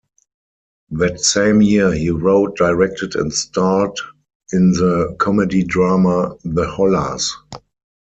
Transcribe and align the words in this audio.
That 0.89 1.19
same 1.19 1.61
year, 1.61 1.91
he 1.93 2.09
wrote, 2.09 2.57
directed 2.57 3.13
and 3.13 3.31
starred 3.31 3.95
in 4.51 4.71
the 4.71 5.15
comedy-drama 5.19 6.37
"The 6.43 6.67
Hollars". 6.67 7.31